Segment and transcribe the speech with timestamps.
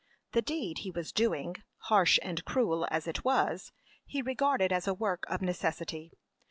[0.31, 3.71] The deed he was doing, harsh and cruel as it was,
[4.03, 6.11] he regarded as a work of necessity.